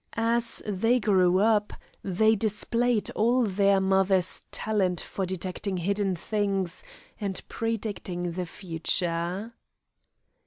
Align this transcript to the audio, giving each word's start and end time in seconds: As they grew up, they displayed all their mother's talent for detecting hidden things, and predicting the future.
As 0.17 0.63
they 0.65 0.99
grew 0.99 1.37
up, 1.37 1.73
they 2.03 2.35
displayed 2.35 3.11
all 3.11 3.43
their 3.43 3.79
mother's 3.79 4.41
talent 4.49 4.99
for 4.99 5.27
detecting 5.27 5.77
hidden 5.77 6.15
things, 6.15 6.83
and 7.19 7.39
predicting 7.47 8.31
the 8.31 8.47
future. 8.47 9.53